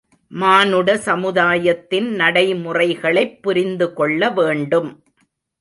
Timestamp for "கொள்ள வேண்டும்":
3.93-5.03